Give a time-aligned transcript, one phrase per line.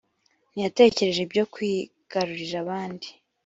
[0.51, 3.07] ntiyatekereje ibyo kwigarurira abandi